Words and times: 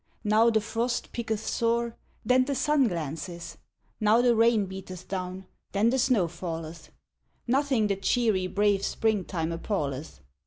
Now 0.23 0.49
the 0.49 0.61
frost 0.61 1.13
pricketh 1.13 1.45
sore, 1.45 1.95
then 2.25 2.45
the 2.45 2.55
sun 2.55 2.87
glances; 2.87 3.59
Now 3.99 4.19
the 4.19 4.33
rain 4.35 4.65
beateth 4.65 5.07
down, 5.07 5.45
then 5.73 5.91
the 5.91 5.99
snow 5.99 6.27
falleth, 6.27 6.89
Nothing 7.45 7.85
the 7.85 7.97
cheery, 7.97 8.47
brave 8.47 8.83
Springtime 8.83 9.51
appalleth. 9.51 10.19